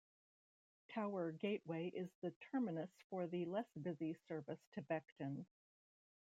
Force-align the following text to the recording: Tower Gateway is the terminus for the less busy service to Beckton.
Tower 0.95 1.31
Gateway 1.33 1.89
is 1.89 2.09
the 2.23 2.33
terminus 2.51 2.89
for 3.11 3.27
the 3.27 3.45
less 3.45 3.67
busy 3.79 4.17
service 4.27 4.65
to 4.71 4.81
Beckton. 4.81 5.45